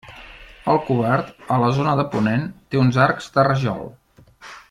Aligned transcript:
El 0.71 0.79
cobert, 0.87 1.29
a 1.57 1.59
la 1.65 1.67
zona 1.81 1.93
de 2.01 2.07
ponent, 2.15 2.49
té 2.73 2.81
uns 2.85 2.99
arcs 3.05 3.31
de 3.37 3.47
rajol. 3.51 3.85